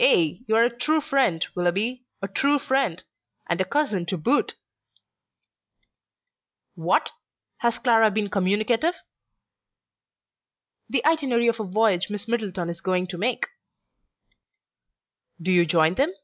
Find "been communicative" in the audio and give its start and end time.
8.10-8.94